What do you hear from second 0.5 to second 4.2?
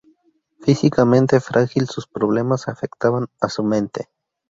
Físicamente frágil, sus problemas afectaban a su mente.